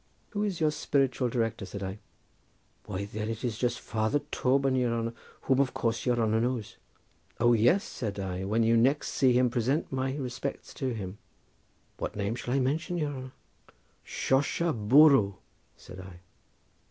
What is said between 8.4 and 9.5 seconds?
"when you next see